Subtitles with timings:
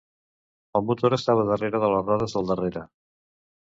[0.79, 2.89] El motor estava darrere de les rodes del darrere.